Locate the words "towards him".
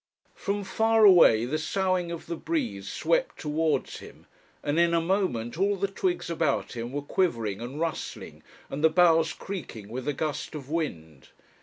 3.37-4.25